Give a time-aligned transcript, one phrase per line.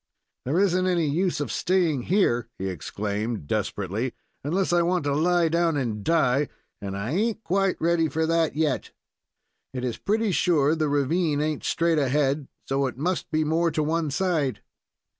[0.45, 5.47] "There isn't any use of staying here," he exclaimed, desperately, "unless I want to lie
[5.47, 6.49] down and die,
[6.81, 8.89] and I ain't quite ready for that yet.
[9.75, 13.83] It is pretty sure the ravine ain't straight ahead, so it must be more to
[13.83, 14.63] one side."